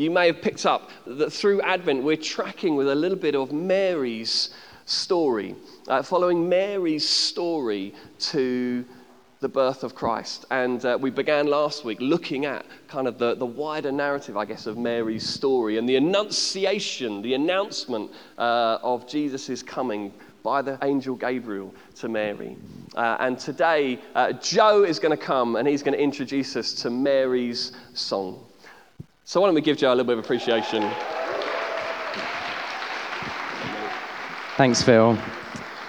[0.00, 3.52] you may have picked up that through Advent, we're tracking with a little bit of
[3.52, 4.48] Mary's
[4.86, 5.54] story,
[5.88, 8.82] uh, following Mary's story to
[9.40, 10.46] the birth of Christ.
[10.50, 14.46] And uh, we began last week looking at kind of the, the wider narrative, I
[14.46, 20.78] guess, of Mary's story and the annunciation, the announcement uh, of Jesus' coming by the
[20.82, 22.56] angel Gabriel to Mary.
[22.94, 26.72] Uh, and today, uh, Joe is going to come and he's going to introduce us
[26.72, 28.46] to Mary's song.
[29.24, 30.90] So, why don't we give Joe a little bit of appreciation?
[34.56, 35.16] Thanks, Phil.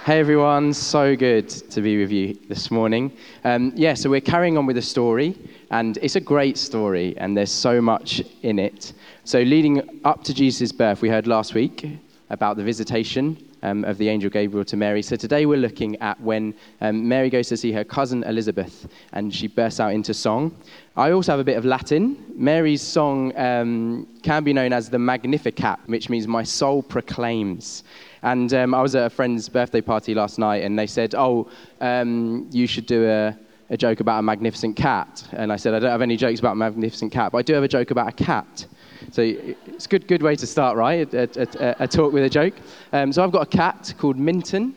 [0.05, 3.16] Hey everyone, so good to be with you this morning.
[3.44, 5.38] Um, yeah, so we're carrying on with the story,
[5.70, 8.94] and it's a great story, and there's so much in it.
[9.26, 11.88] So, leading up to Jesus' birth, we heard last week
[12.32, 15.02] about the visitation um, of the angel Gabriel to Mary.
[15.02, 19.34] So today we're looking at when um, Mary goes to see her cousin Elizabeth and
[19.34, 20.56] she bursts out into song.
[20.96, 22.24] I also have a bit of Latin.
[22.36, 27.84] Mary's song um, can be known as the Magnificat, which means my soul proclaims.
[28.24, 31.50] And um, I was at a friend's birthday party last night and they said, Oh,
[31.80, 33.38] um, you should do a
[33.72, 35.26] a joke about a magnificent cat.
[35.32, 37.54] And I said, I don't have any jokes about a magnificent cat, but I do
[37.54, 38.68] have a joke about a cat.
[39.12, 41.12] So it's a good, good way to start, right?
[41.13, 42.54] A, a, a talk with a joke.
[42.94, 44.76] Um, so I've got a cat called Minton.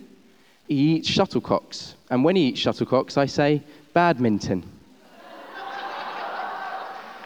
[0.69, 1.94] He eats shuttlecocks.
[2.11, 4.64] And when he eats shuttlecocks, I say, badminton.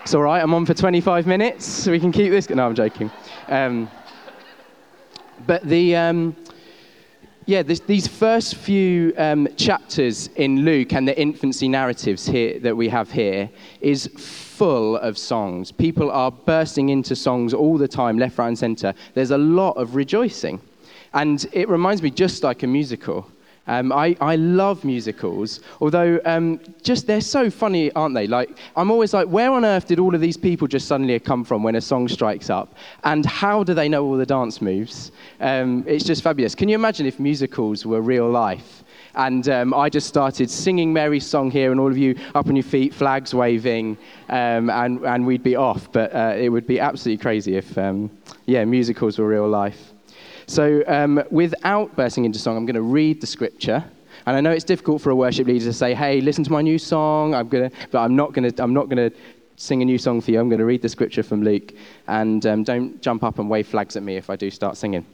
[0.02, 1.86] it's all right, I'm on for 25 minutes.
[1.86, 2.50] We can keep this.
[2.50, 3.10] No, I'm joking.
[3.48, 3.90] Um,
[5.46, 5.96] but the.
[5.96, 6.36] Um,
[7.48, 12.76] yeah, this, these first few um, chapters in Luke and the infancy narratives here that
[12.76, 13.48] we have here
[13.80, 14.06] is
[14.58, 15.70] full of songs.
[15.70, 18.92] People are bursting into songs all the time, left, right, and center.
[19.14, 20.60] There's a lot of rejoicing.
[21.14, 23.30] And it reminds me just like a musical.
[23.68, 28.26] Um, I, I love musicals, although um, just they're so funny, aren't they?
[28.26, 31.44] Like, I'm always like, where on earth did all of these people just suddenly come
[31.44, 32.74] from when a song strikes up?
[33.04, 35.12] And how do they know all the dance moves?
[35.38, 36.56] Um, it's just fabulous.
[36.56, 38.82] Can you imagine if musicals were real life?
[39.14, 42.56] And um, I just started singing Mary's song here, and all of you up on
[42.56, 43.96] your feet, flags waving,
[44.28, 45.90] um, and, and we'd be off.
[45.92, 48.10] But uh, it would be absolutely crazy if, um,
[48.46, 49.92] yeah, musicals were real life.
[50.46, 53.84] So, um, without bursting into song, I'm going to read the scripture.
[54.26, 56.62] And I know it's difficult for a worship leader to say, "Hey, listen to my
[56.62, 58.62] new song." I'm gonna, but I'm not going to.
[58.62, 59.10] I'm not to
[59.56, 60.40] sing a new song for you.
[60.40, 61.72] I'm going to read the scripture from Luke,
[62.06, 65.04] and um, don't jump up and wave flags at me if I do start singing.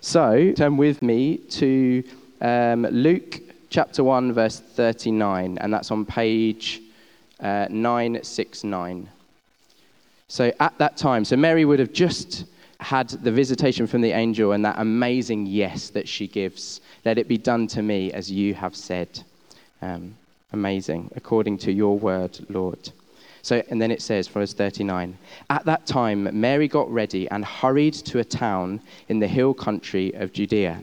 [0.00, 2.02] So, turn with me to
[2.44, 3.40] um, Luke
[3.70, 6.82] chapter 1, verse 39, and that's on page
[7.40, 9.08] uh, 969.
[10.28, 12.44] So at that time, so Mary would have just
[12.80, 16.82] had the visitation from the angel and that amazing yes that she gives.
[17.06, 19.08] Let it be done to me as you have said.
[19.80, 20.14] Um,
[20.52, 22.90] amazing, according to your word, Lord.
[23.40, 25.16] So, and then it says, verse 39
[25.48, 30.12] At that time, Mary got ready and hurried to a town in the hill country
[30.12, 30.82] of Judea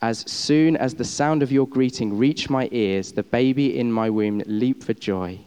[0.00, 4.08] As soon as the sound of your greeting reached my ears, the baby in my
[4.08, 5.40] womb leaped for joy.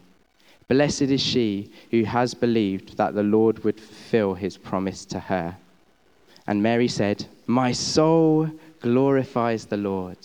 [0.68, 5.56] Blessed is she who has believed that the Lord would fulfill his promise to her.
[6.48, 8.50] And Mary said, My soul
[8.82, 10.18] glorifies the Lord,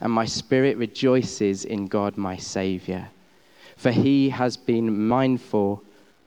[0.00, 3.08] and my spirit rejoices in God my Saviour,
[3.76, 5.82] for he has been mindful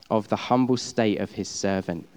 [0.09, 2.07] of the humble state of his servant.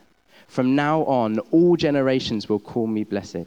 [0.49, 3.47] From now on, all generations will call me blessed.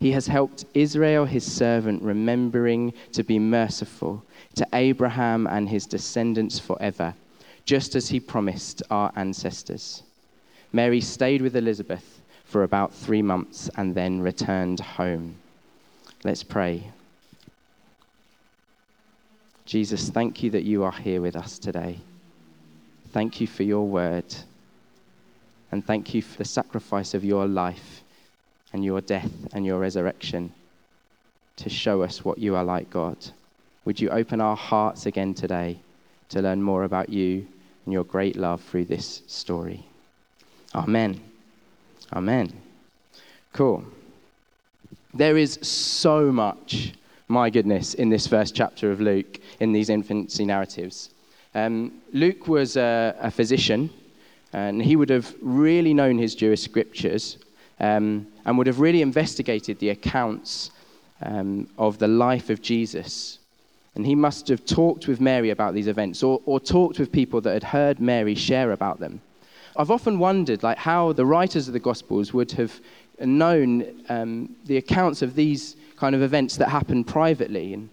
[0.00, 4.22] He has helped Israel, his servant, remembering to be merciful
[4.54, 7.14] to Abraham and his descendants forever,
[7.64, 10.04] just as he promised our ancestors.
[10.72, 15.34] Mary stayed with Elizabeth for about three months and then returned home.
[16.22, 16.84] Let's pray.
[19.66, 21.98] Jesus, thank you that you are here with us today.
[23.10, 24.24] Thank you for your word.
[25.72, 28.02] And thank you for the sacrifice of your life
[28.72, 30.52] and your death and your resurrection
[31.56, 33.16] to show us what you are like, God.
[33.84, 35.78] Would you open our hearts again today
[36.28, 37.46] to learn more about you
[37.84, 39.84] and your great love through this story?
[40.74, 41.20] Amen.
[42.12, 42.52] Amen.
[43.52, 43.84] Cool.
[45.14, 46.92] There is so much,
[47.28, 51.10] my goodness, in this first chapter of Luke, in these infancy narratives.
[51.54, 53.90] Um, Luke was a, a, physician,
[54.52, 57.38] and he would have really known his Jewish scriptures
[57.80, 60.70] um, and would have really investigated the accounts
[61.22, 63.38] um, of the life of Jesus.
[63.94, 67.40] And he must have talked with Mary about these events or, or talked with people
[67.40, 69.20] that had heard Mary share about them.
[69.76, 72.80] I've often wondered like, how the writers of the Gospels would have
[73.20, 77.74] known um, the accounts of these kind of events that happened privately.
[77.74, 77.88] And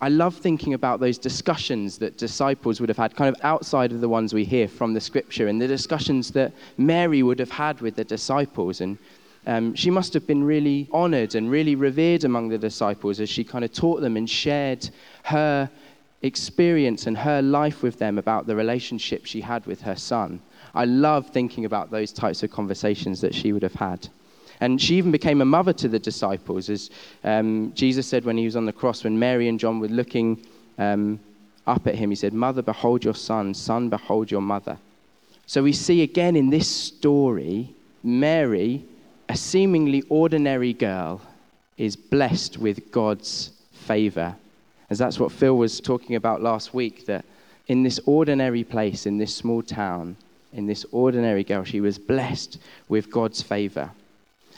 [0.00, 4.00] I love thinking about those discussions that disciples would have had, kind of outside of
[4.00, 7.80] the ones we hear from the scripture, and the discussions that Mary would have had
[7.80, 8.80] with the disciples.
[8.80, 8.96] And
[9.46, 13.44] um, she must have been really honored and really revered among the disciples as she
[13.44, 14.88] kind of taught them and shared
[15.24, 15.70] her
[16.22, 20.40] experience and her life with them about the relationship she had with her son.
[20.74, 24.08] I love thinking about those types of conversations that she would have had.
[24.60, 26.90] And she even became a mother to the disciples, as
[27.22, 30.44] um, Jesus said when he was on the cross, when Mary and John were looking
[30.78, 31.20] um,
[31.66, 34.76] up at him, he said, Mother, behold your son, son, behold your mother.
[35.46, 38.84] So we see again in this story, Mary,
[39.28, 41.20] a seemingly ordinary girl,
[41.76, 44.34] is blessed with God's favor.
[44.90, 47.24] As that's what Phil was talking about last week, that
[47.68, 50.16] in this ordinary place, in this small town,
[50.52, 52.58] in this ordinary girl, she was blessed
[52.88, 53.90] with God's favor.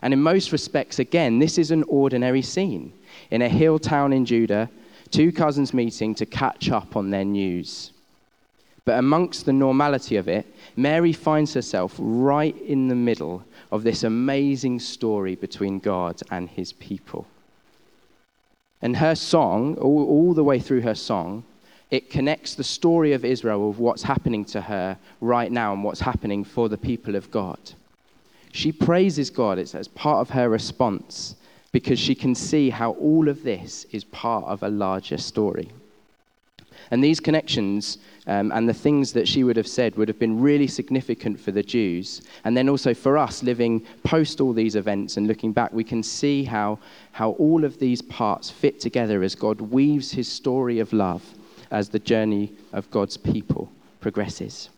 [0.03, 2.93] And in most respects, again, this is an ordinary scene.
[3.31, 4.71] In a hill town in Judah,
[5.11, 7.91] two cousins meeting to catch up on their news.
[8.85, 10.47] But amongst the normality of it,
[10.77, 16.73] Mary finds herself right in the middle of this amazing story between God and his
[16.73, 17.27] people.
[18.83, 21.45] And her song, all, all, the way through her song,
[21.91, 26.01] it connects the story of Israel with what's happening to her right now and what's
[26.01, 27.59] happening for the people of God.
[28.53, 31.37] She praises God it's as part of her response
[31.73, 35.71] because she can see how all of this is part of a larger story.
[36.91, 40.41] And these connections um, and the things that she would have said would have been
[40.41, 42.23] really significant for the Jews.
[42.45, 46.03] And then also for us, living post all these events and looking back, we can
[46.03, 46.79] see how,
[47.13, 51.23] how all of these parts fit together as God weaves his story of love
[51.71, 53.71] as the journey of God's people
[54.01, 54.69] progresses.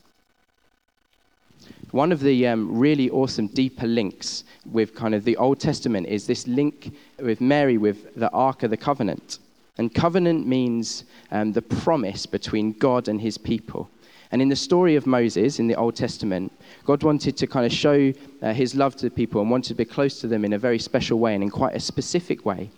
[1.92, 6.26] One of the um, really awesome deeper links with kind of the Old Testament is
[6.26, 9.38] this link with Mary with the Ark of the Covenant.
[9.78, 13.88] And covenant means um, the promise between God and his people.
[14.30, 16.52] And in the story of Moses in the Old Testament,
[16.84, 19.74] God wanted to kind of show uh, his love to the people and wanted to
[19.74, 22.70] be close to them in a very special way and in quite a specific way.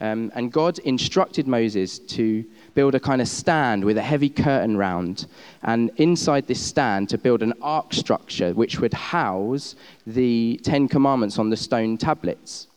[0.00, 4.76] Um, and God instructed Moses to build a kind of stand with a heavy curtain
[4.76, 5.26] round,
[5.62, 9.74] and inside this stand to build an ark structure which would house
[10.06, 12.68] the Ten Commandments on the stone tablets.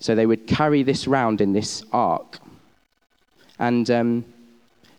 [0.00, 2.38] So they would carry this round in this ark.
[3.58, 4.24] And um,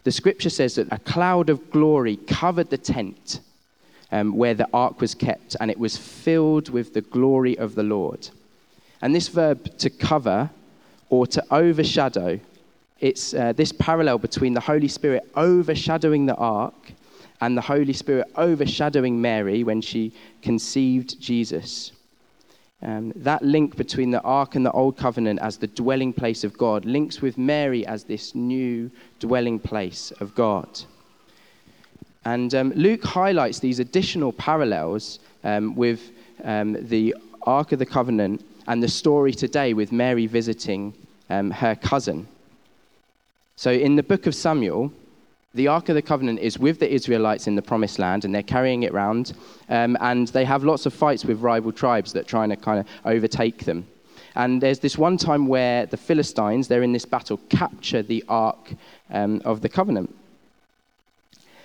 [0.03, 3.39] the scripture says that a cloud of glory covered the tent
[4.11, 7.83] um, where the ark was kept, and it was filled with the glory of the
[7.83, 8.29] Lord.
[9.01, 10.49] And this verb to cover
[11.09, 12.39] or to overshadow
[13.03, 16.93] it's uh, this parallel between the Holy Spirit overshadowing the ark
[17.41, 21.91] and the Holy Spirit overshadowing Mary when she conceived Jesus.
[22.83, 26.57] Um, that link between the ark and the old covenant as the dwelling place of
[26.57, 30.67] God links with Mary as this new dwelling place of God.
[32.25, 36.11] And um, Luke highlights these additional parallels um, with
[36.43, 40.93] um, the Ark of the Covenant and the story today with Mary visiting
[41.29, 42.27] um, her cousin.
[43.55, 44.91] So in the book of Samuel,
[45.53, 48.41] the Ark of the Covenant is with the Israelites in the Promised Land, and they're
[48.41, 49.33] carrying it around,
[49.69, 52.79] um, and they have lots of fights with rival tribes that are trying to kind
[52.79, 53.85] of overtake them.
[54.35, 58.73] And there's this one time where the Philistines, they're in this battle, capture the Ark
[59.11, 60.15] um, of the Covenant.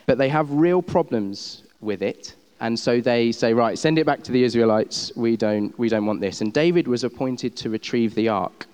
[0.05, 4.23] But they have real problems with it, and so they say, right, send it back
[4.25, 5.13] to the Israelites.
[5.17, 6.43] We don't, we don't want this.
[6.43, 8.67] And David was appointed to retrieve the Ark.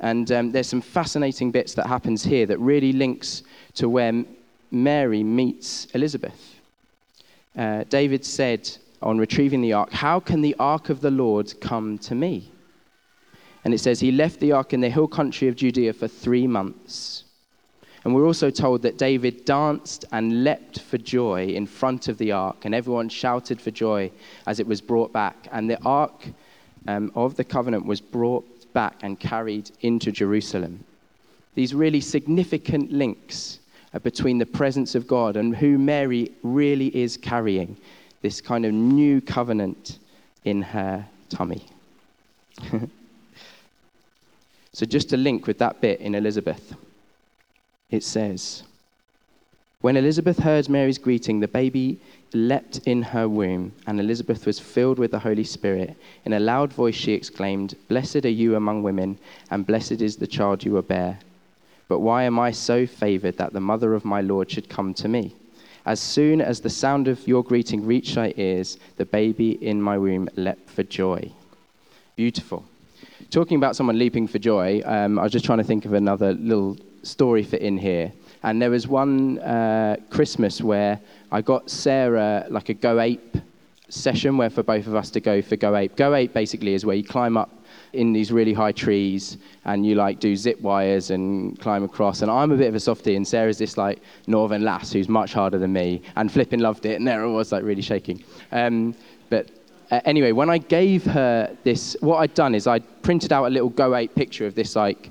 [0.00, 3.42] And um, there's some fascinating bits that happens here that really links
[3.74, 4.24] to where
[4.70, 6.56] Mary meets Elizabeth.
[7.56, 8.70] Uh, David said
[9.02, 12.50] on retrieving the ark, How can the ark of the Lord come to me?
[13.64, 16.46] And it says, He left the ark in the hill country of Judea for three
[16.46, 17.24] months.
[18.04, 22.32] And we're also told that David danced and leapt for joy in front of the
[22.32, 24.10] ark, and everyone shouted for joy
[24.46, 25.48] as it was brought back.
[25.52, 26.28] And the ark
[26.88, 30.84] um, of the covenant was brought back and carried into Jerusalem.
[31.54, 33.58] These really significant links
[34.02, 37.76] between the presence of God and who Mary really is carrying
[38.22, 39.98] this kind of new covenant
[40.44, 41.66] in her tummy.
[44.72, 46.74] so, just a link with that bit in Elizabeth,
[47.90, 48.62] it says,
[49.80, 51.98] When Elizabeth heard Mary's greeting, the baby
[52.32, 55.96] leapt in her womb, and Elizabeth was filled with the Holy Spirit.
[56.24, 59.18] In a loud voice, she exclaimed, Blessed are you among women,
[59.50, 61.18] and blessed is the child you will bear.
[61.88, 65.08] But why am I so favored that the mother of my Lord should come to
[65.08, 65.34] me?
[65.86, 69.98] As soon as the sound of your greeting reached my ears, the baby in my
[69.98, 71.32] womb leapt for joy.
[72.16, 72.64] Beautiful.
[73.30, 76.34] Talking about someone leaping for joy, um, I was just trying to think of another
[76.34, 78.12] little story for in here.
[78.42, 83.36] And there was one uh, Christmas where I got Sarah like a Go Ape
[83.88, 85.96] session where for both of us to go for Go Ape.
[85.96, 87.50] Go Ape basically is where you climb up
[87.92, 92.22] in these really high trees and you like do zip wires and climb across.
[92.22, 95.32] And I'm a bit of a softie, and Sarah's this like northern lass who's much
[95.32, 96.96] harder than me and flipping loved it.
[96.96, 98.22] And there I was like really shaking.
[98.52, 98.94] Um,
[99.28, 99.50] but
[99.90, 103.50] uh, anyway, when I gave her this, what I'd done is I'd printed out a
[103.50, 105.10] little Go Ape picture of this like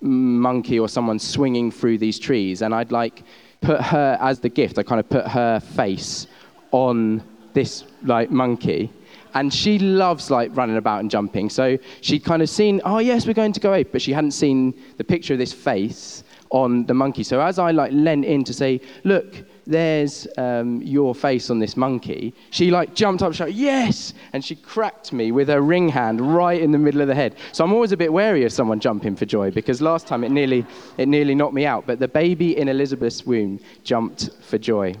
[0.00, 3.22] monkey or someone swinging through these trees, and I'd like
[3.60, 4.78] put her as the gift.
[4.78, 6.26] I kind of put her face
[6.70, 8.92] on this like monkey,
[9.34, 11.50] and she loves like running about and jumping.
[11.50, 14.32] So she'd kind of seen, oh yes, we're going to go ape, but she hadn't
[14.32, 17.22] seen the picture of this face on the monkey.
[17.22, 21.76] So as I like leant in to say, look, there's um, your face on this
[21.76, 26.20] monkey, she like jumped up, shouted, yes, and she cracked me with her ring hand
[26.20, 27.36] right in the middle of the head.
[27.52, 30.30] So I'm always a bit wary of someone jumping for joy because last time it
[30.30, 30.64] nearly,
[30.96, 31.86] it nearly knocked me out.
[31.86, 34.94] But the baby in Elizabeth's womb jumped for joy.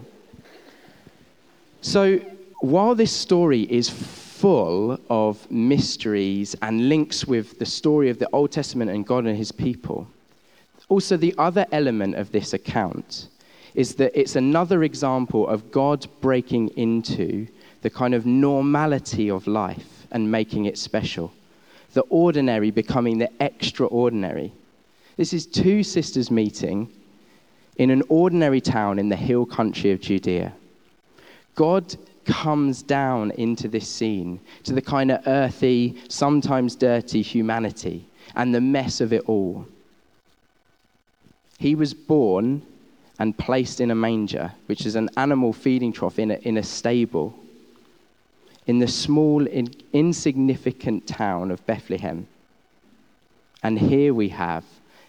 [1.80, 2.18] So
[2.60, 8.52] while this story is full of mysteries and links with the story of the Old
[8.52, 10.08] Testament and God and his people,
[10.88, 13.28] also the other element of this account
[13.74, 17.46] is that it's another example of God breaking into
[17.82, 21.32] the kind of normality of life and making it special.
[21.92, 24.52] The ordinary becoming the extraordinary.
[25.16, 26.90] This is two sisters meeting
[27.76, 30.52] in an ordinary town in the hill country of Judea.
[31.54, 38.54] God comes down into this scene to the kind of earthy, sometimes dirty humanity and
[38.54, 39.66] the mess of it all.
[41.58, 42.62] He was born
[43.18, 46.62] and placed in a manger, which is an animal feeding trough in a, in a
[46.62, 47.34] stable,
[48.66, 52.28] in the small, in, insignificant town of Bethlehem.
[53.62, 54.64] And here we have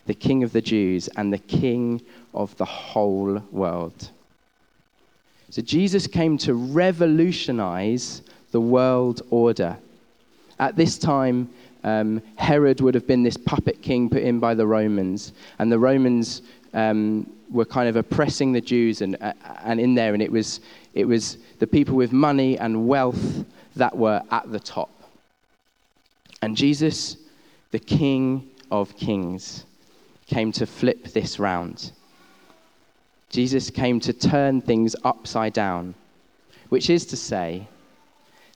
[0.08, 2.02] the King of the Jews and the King
[2.34, 4.10] of the whole world.
[5.52, 9.78] So Jesus came to revolutionize the world order.
[10.58, 11.50] At this time,
[11.84, 15.80] um, Herod would have been this puppet king put in by the Romans, and the
[15.80, 16.42] Romans
[16.74, 19.34] um, were kind of oppressing the Jews and, uh,
[19.64, 20.62] and in there, and it was,
[20.94, 23.46] it was the people with money and wealth
[23.76, 24.90] that were at the top.
[26.42, 27.18] And Jesus,
[27.72, 29.66] the King of Kings,
[30.28, 31.92] came to flip this round.
[33.30, 35.96] Jesus came to turn things upside down,
[36.70, 37.68] which is to say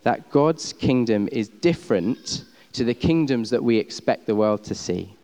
[0.04, 5.16] that God's kingdom is different to the kingdoms that we expect the world to see.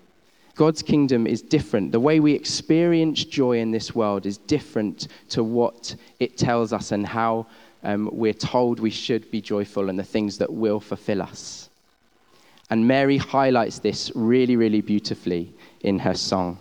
[0.56, 1.92] God's kingdom is different.
[1.92, 6.92] The way we experience joy in this world is different to what it tells us
[6.92, 7.48] and how
[7.84, 11.70] um, we're told we should be joyful and the things that will fulfill us.
[12.70, 16.60] And Mary highlights this really, really beautifully in her song.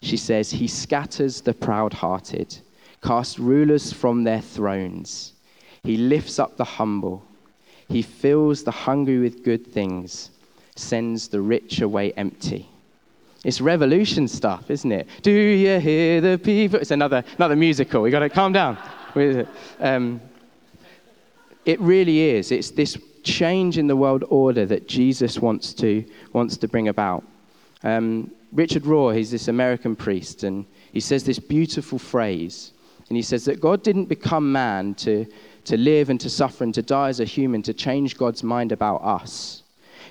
[0.00, 2.58] She says, He scatters the proud hearted,
[3.02, 5.34] casts rulers from their thrones.
[5.84, 7.22] He lifts up the humble.
[7.92, 10.30] He fills the hungry with good things
[10.76, 12.66] sends the rich away empty.
[13.44, 15.06] It's revolution stuff, isn't it?
[15.20, 16.78] Do you hear the people?
[16.80, 18.00] It's another, another musical.
[18.00, 18.78] We got to calm down.
[19.78, 20.22] Um,
[21.66, 22.50] it really is.
[22.50, 27.24] It's this change in the world order that Jesus wants to, wants to bring about.
[27.82, 32.72] Um, Richard Rohr, he's this American priest, and he says this beautiful phrase.
[33.08, 35.26] And he says that God didn't become man to,
[35.64, 38.72] to live and to suffer and to die as a human to change God's mind
[38.72, 39.62] about us.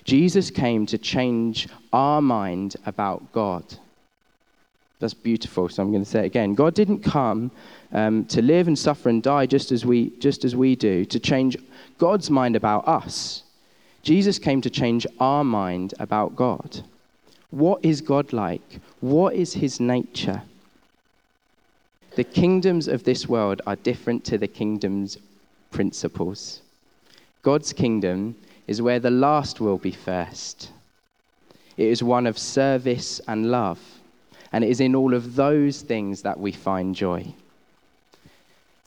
[0.03, 3.63] Jesus came to change our mind about God.
[4.99, 6.53] That's beautiful, so I'm going to say it again.
[6.53, 7.51] God didn't come
[7.91, 11.19] um, to live and suffer and die just as, we, just as we do, to
[11.19, 11.57] change
[11.97, 13.43] God's mind about us.
[14.03, 16.81] Jesus came to change our mind about God.
[17.49, 18.79] What is God like?
[19.01, 20.43] What is his nature?
[22.15, 25.17] The kingdoms of this world are different to the kingdom's
[25.71, 26.61] principles.
[27.41, 28.35] God's kingdom
[28.67, 30.71] is where the last will be first.
[31.77, 33.79] It is one of service and love.
[34.53, 37.33] And it is in all of those things that we find joy.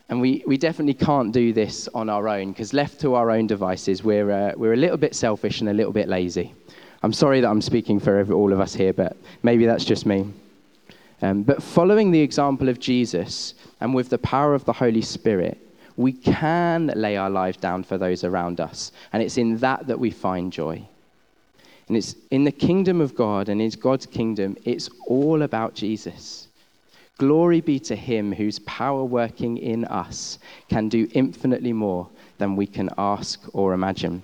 [0.09, 3.47] And we, we definitely can't do this on our own because, left to our own
[3.47, 6.55] devices, we're, uh, we're a little bit selfish and a little bit lazy.
[7.03, 10.05] I'm sorry that I'm speaking for every, all of us here, but maybe that's just
[10.05, 10.31] me.
[11.23, 15.59] Um, but following the example of Jesus and with the power of the Holy Spirit,
[15.97, 18.93] we can lay our lives down for those around us.
[19.13, 20.87] And it's in that that we find joy.
[21.89, 26.49] And it's in the kingdom of God and in God's kingdom, it's all about Jesus.
[27.19, 32.09] Glory be to him whose power working in us can do infinitely more
[32.39, 34.23] than we can ask or imagine.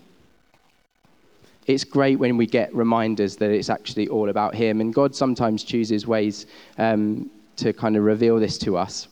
[1.66, 4.80] It's great when we get reminders that it's actually all about him.
[4.80, 6.46] And God sometimes chooses ways
[6.78, 9.06] um, to kind of reveal this to us.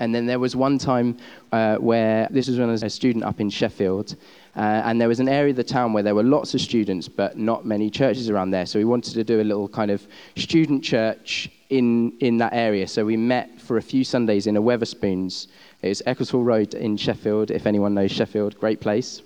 [0.00, 1.18] And then there was one time
[1.52, 4.16] uh, where, this was when I was a student up in Sheffield,
[4.56, 7.06] uh, and there was an area of the town where there were lots of students,
[7.06, 8.66] but not many churches around there.
[8.66, 12.88] So we wanted to do a little kind of student church in, in that area.
[12.88, 15.46] So we met for a few Sundays in a Wetherspoons.
[15.82, 19.22] It's Ecclesall Road in Sheffield, if anyone knows Sheffield, great place.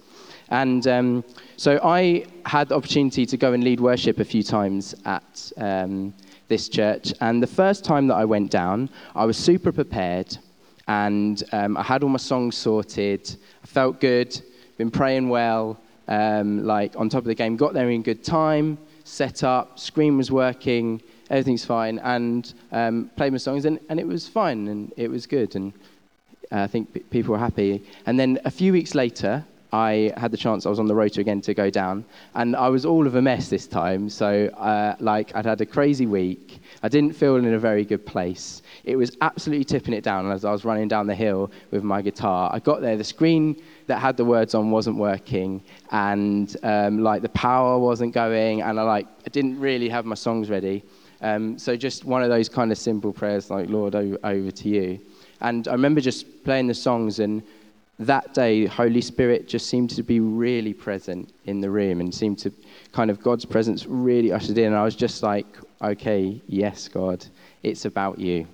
[0.51, 1.25] And um,
[1.57, 6.13] so I had the opportunity to go and lead worship a few times at um,
[6.49, 7.15] this church.
[7.21, 10.37] And the first time that I went down, I was super prepared
[10.89, 13.37] and um, I had all my songs sorted.
[13.63, 14.41] I felt good,
[14.77, 17.57] been praying well, um, like on top of the game.
[17.57, 21.01] Got there in good time, set up, screen was working,
[21.31, 25.27] everything's fine, and um, played my songs, and, and it was fine, and it was
[25.27, 25.73] good, and
[26.53, 27.83] uh, I think people were happy.
[28.07, 31.21] And then a few weeks later, I had the chance, I was on the rota
[31.21, 32.05] again to go down,
[32.37, 34.09] and I was all of a mess this time.
[34.09, 36.61] So, uh, like, I'd had a crazy week.
[36.85, 38.63] I didn't feel in a very good place.
[38.85, 42.03] It was absolutely tipping it down as I was running down the hill with my
[42.03, 42.51] guitar.
[42.55, 47.23] I got there, the screen that had the words on wasn't working, and um, like
[47.23, 50.85] the power wasn't going, and I like I didn't really have my songs ready.
[51.21, 54.69] Um, so just one of those kind of simple prayers, like Lord, over, over to
[54.69, 55.01] you.
[55.41, 57.43] And I remember just playing the songs and
[58.01, 62.39] that day, Holy Spirit just seemed to be really present in the room and seemed
[62.41, 62.53] to
[62.93, 64.67] kind of God's presence really ushered in.
[64.67, 65.47] And I was just like,
[65.81, 67.25] okay, yes, God,
[67.63, 68.47] it's about you.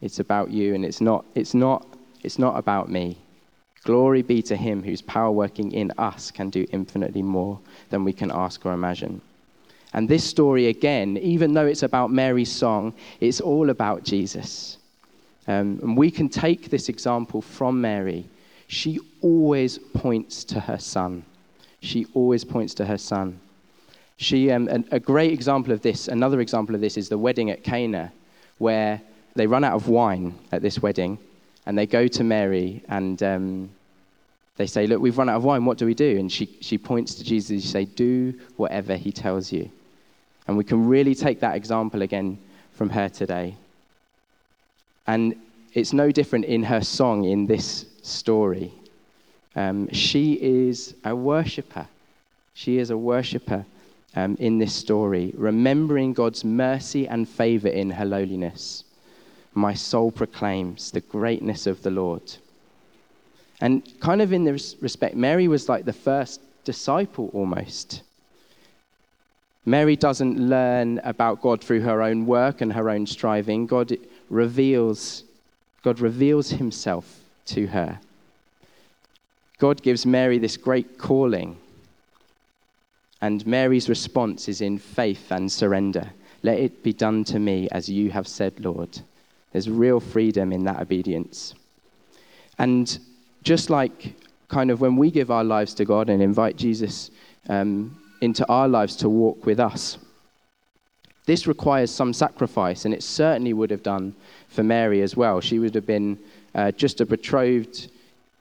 [0.00, 1.86] It's about you, and it's not, it's not,
[2.22, 3.18] it's not about me.
[3.84, 7.58] Glory be to him whose power working in us can do infinitely more
[7.90, 9.20] than we can ask or imagine.
[9.94, 14.78] And this story, again, even though it's about Mary's song, it's all about Jesus.
[15.46, 18.26] Um, and we can take this example from Mary
[18.74, 21.24] she always points to her son.
[21.80, 23.38] She always points to her son.
[24.16, 27.50] She, um, a, a great example of this, another example of this is the wedding
[27.50, 28.12] at Cana,
[28.58, 29.00] where
[29.34, 31.18] they run out of wine at this wedding,
[31.66, 33.70] and they go to Mary and um,
[34.56, 36.18] they say, Look, we've run out of wine, what do we do?
[36.18, 39.70] And she, she points to Jesus and she say, Do whatever he tells you.
[40.46, 42.38] And we can really take that example again
[42.72, 43.56] from her today.
[45.06, 45.36] And
[45.74, 48.72] it's no different in her song in this story.
[49.56, 51.86] Um, she is a worshiper.
[52.54, 53.64] She is a worshiper
[54.16, 58.84] um, in this story, remembering God's mercy and favor in her lowliness.
[59.54, 62.22] My soul proclaims the greatness of the Lord.
[63.60, 68.02] And kind of in this respect, Mary was like the first disciple almost.
[69.64, 73.66] Mary doesn't learn about God through her own work and her own striving.
[73.66, 73.96] God
[74.28, 75.24] reveals,
[75.82, 77.98] God reveals himself to her.
[79.58, 81.56] God gives Mary this great calling,
[83.20, 86.10] and Mary's response is in faith and surrender.
[86.42, 89.00] Let it be done to me as you have said, Lord.
[89.52, 91.54] There's real freedom in that obedience.
[92.58, 92.98] And
[93.42, 94.14] just like
[94.48, 97.10] kind of when we give our lives to God and invite Jesus
[97.48, 99.98] um, into our lives to walk with us,
[101.26, 104.14] this requires some sacrifice, and it certainly would have done
[104.48, 105.40] for Mary as well.
[105.40, 106.18] She would have been
[106.54, 107.90] uh, just a betrothed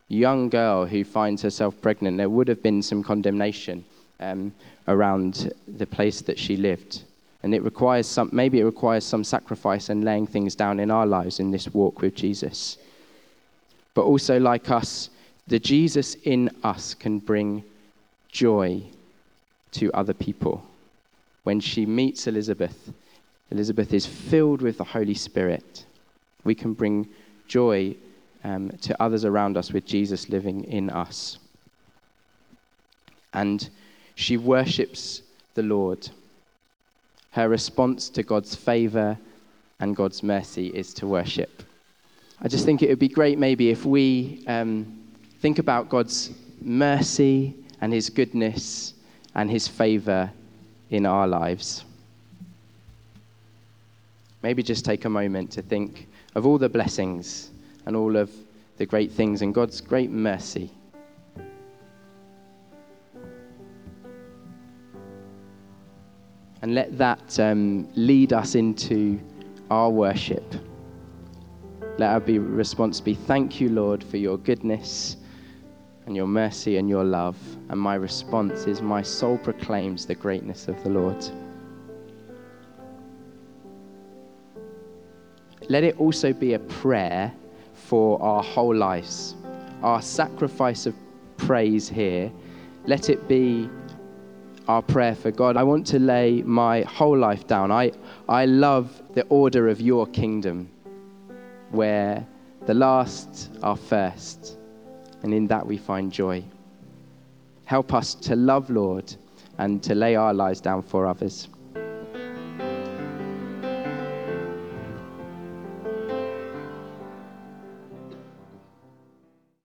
[0.08, 3.84] young girl who finds herself pregnant, there would have been some condemnation
[4.20, 4.54] um,
[4.88, 7.04] around the place that she lived.
[7.42, 11.06] And it requires some, maybe it requires some sacrifice and laying things down in our
[11.06, 12.78] lives in this walk with Jesus.
[13.94, 15.10] But also, like us,
[15.48, 17.64] the Jesus in us can bring
[18.30, 18.82] joy
[19.72, 20.64] to other people.
[21.44, 22.94] When she meets Elizabeth,
[23.52, 25.86] Elizabeth is filled with the Holy Spirit.
[26.46, 27.08] We can bring
[27.48, 27.96] joy
[28.44, 31.38] um, to others around us with Jesus living in us.
[33.34, 33.70] And
[34.16, 35.22] she worships
[35.56, 36.10] the Lord.
[37.32, 39.18] Her response to God's favor
[39.80, 41.64] and God's mercy is to worship.
[42.42, 45.02] I just think it would be great maybe if we um,
[45.40, 48.94] think about God's mercy and His goodness
[49.36, 50.32] and His favor
[50.90, 51.86] in our lives.
[54.42, 57.50] Maybe just take a moment to think of all the blessings
[57.86, 58.32] and all of
[58.78, 60.72] the great things and God's great mercy.
[66.62, 69.20] And let that um, lead us into
[69.70, 70.56] our worship.
[71.98, 75.18] Let our be, response be, Thank you, Lord, for your goodness
[76.06, 77.38] and your mercy and your love.
[77.70, 81.26] And my response is, My soul proclaims the greatness of the Lord.
[85.70, 87.34] Let it also be a prayer
[87.88, 89.36] for our whole lives.
[89.82, 90.96] Our sacrifice of
[91.38, 92.32] praise here,
[92.86, 93.70] let it be
[94.68, 95.58] our prayer for God.
[95.58, 97.72] I want to lay my whole life down.
[97.72, 97.92] I,
[98.30, 100.70] I love the order of your kingdom
[101.72, 102.26] where
[102.66, 104.58] the last are first,
[105.24, 106.44] and in that we find joy.
[107.66, 109.14] Help us to love, Lord,
[109.58, 111.50] and to lay our lives down for others.